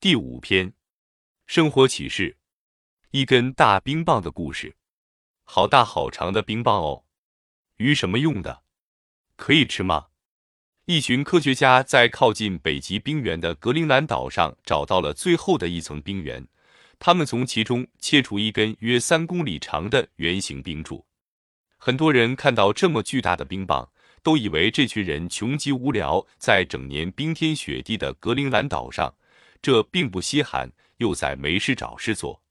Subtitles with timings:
[0.00, 0.74] 第五篇，
[1.44, 2.36] 生活启示：
[3.10, 4.76] 一根大冰棒的故事。
[5.42, 7.02] 好大好长的冰棒哦，
[7.78, 8.62] 鱼什么用的？
[9.34, 10.06] 可以吃吗？
[10.84, 16.46] 一群科学家在靠近北极冰原的格陵兰岛上找到了最后的一层冰原，
[17.00, 21.04] 他们从其中切出一根约三公里长的圆形冰柱。
[21.76, 23.90] 很多人看到这么巨大的冰棒，
[24.22, 29.16] 都以为这群人穷极无聊，在整年冰天雪地的格陵兰岛上，
[29.60, 32.42] 这并不稀罕，又在没事找事做。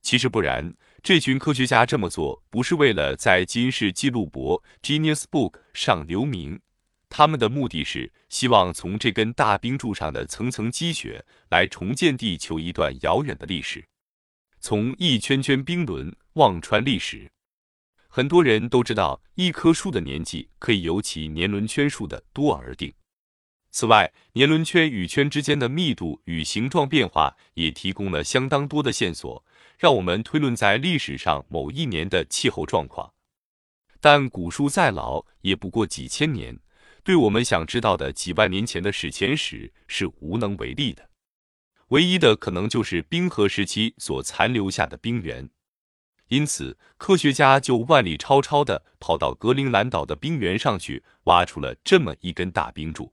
[0.00, 6.60] 其实不然，这群科学家这么做不是为了在金氏纪录簿 （Genius Book） 上留名，
[7.08, 13.84] 他们的目的是希望从这根大冰柱上的层层积雪来重建地球一段遥远的历史，
[14.60, 17.30] 从一圈圈冰轮望穿历史。
[18.08, 22.94] 很多人都知道，一棵树的年纪可以由其年轮圈数的多而定。
[23.70, 29.44] 此外，年轮圈与圈之间的密度与形状变化也提供了相当多的线索，
[29.78, 33.12] 让我们推论在历史上某一年的气候状况。
[34.00, 36.58] 但古树再老，也不过几千年，
[37.04, 41.10] 对我们想知道的几万年前的史前史是无能为力的。
[41.88, 45.48] 唯一的可能就是冰河时期所残留下的冰原。
[46.28, 53.12] 因此，科学家就万里超超的跑到格陵兰岛的冰原上去，挖出了这么一根大冰柱。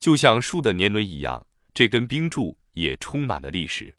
[0.00, 3.94] 就像树的年轮一样，这根冰柱也充满了历史。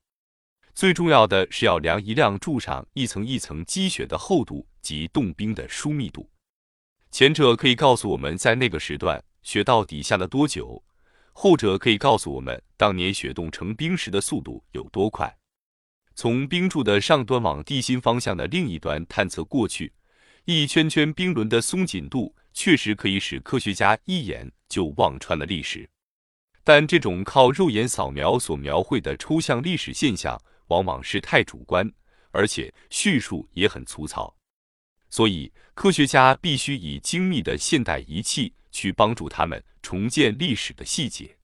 [0.74, 6.28] 最重要的是要量一量柱上一层一层积雪的厚度及冻冰的疏密度。
[7.12, 10.84] 前者可以告诉我们在那个时段雪到底下了多久，
[11.34, 15.38] 后者可以告诉我们当年雪冻成冰时的速度有多快。
[16.16, 19.94] 从冰柱的上端往地心方向的另一端探测过去，
[20.46, 25.88] 一圈圈冰轮的松紧度确实可以使科学家一眼就望穿了历史。
[26.64, 31.92] 但这种靠肉眼扫描所描绘的抽象历史现象，往往是太主观，
[32.32, 34.34] 而且叙述也很粗糙。
[35.10, 41.38] 所以，科学家必须以精密的现代仪器去帮助他们重建历史的细节。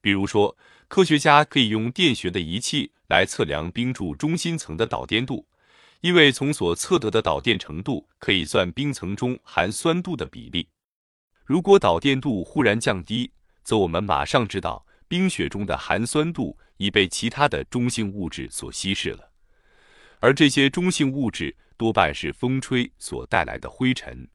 [0.00, 0.56] 比如说，
[0.88, 2.90] 科学家可以用电学的仪器。
[3.08, 5.48] 来测量冰柱中心层的导电度，
[6.02, 10.68] 因为从所测得的导电程度可以算冰层中含酸度的比例。
[11.48, 13.32] 如果导电度忽然降低，
[13.64, 19.30] 则我们马上知道冰雪中的含酸度已被其他的中性物质所稀释了，
[20.20, 24.28] 而这些中性物质多半是风吹所带来的灰尘。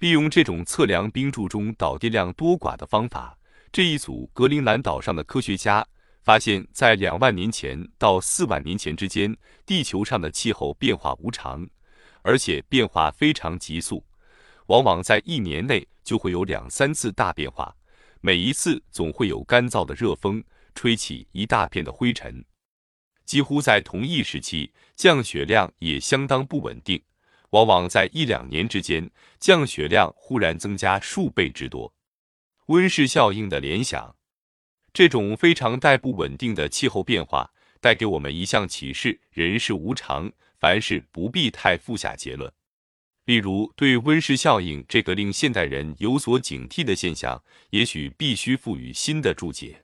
[0.00, 3.38] 利用这种测量冰柱中导电量多寡的方法，
[3.72, 5.86] 这一组格陵兰岛上的科学家。
[6.22, 11.66] 发现，在两万年前到四万年前之间，地球上的气候变化无常，
[12.20, 14.04] 而且变化非常急速，
[14.66, 17.76] 往往在一年内就会有两三次大变化，
[18.20, 22.44] 每一次总会有干燥的热风吹起一大片的灰尘。
[23.24, 27.02] 几乎在同一时期，降雪量也相当不稳定，
[27.50, 31.92] 往往在一两年之间，降雪量忽然增加数倍之多。
[32.66, 34.14] 温室效应的联想。
[34.92, 37.50] 这种非常带不稳定的气候变化，
[37.80, 40.30] 带给我们一项启示：人世无常，
[40.60, 42.50] 凡事不必太负下结论。
[43.26, 49.82] 例如，对温室效应这个令现代人有所警惕的现象，也许必须赋予新的注解。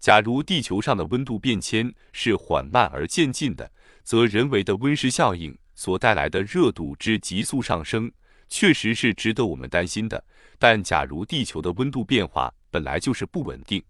[0.00, 3.70] 假如地球上的温度变迁是缓慢而渐进的，
[4.02, 8.10] 则人为的温室效应所带来的热度之急速上升，
[8.48, 10.22] 确实是值得我们担心的。
[10.58, 13.80] 但假如地球的温度变化本来就是不稳定，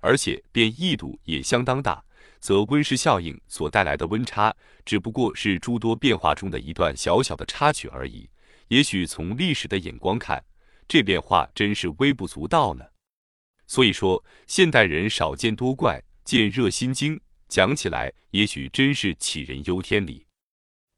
[0.00, 2.02] 而且变异度也相当大，
[2.40, 4.54] 则温室效应所带来的温差
[4.84, 8.28] 只不过是诸多变化中的一段小小的插曲而已。
[8.68, 10.44] 也许从历史的眼光看，
[10.86, 12.84] 这变化真是微不足道呢。
[13.66, 20.26] 所以说，现代人少见多怪，见热心惊，讲起来也许真是杞人忧天理。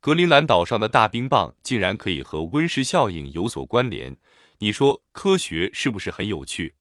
[0.01, 4.17] 格陵兰岛上的大冰棒竟然可以和温室效应有所关联，
[4.59, 6.75] 你说科学是不是很有趣？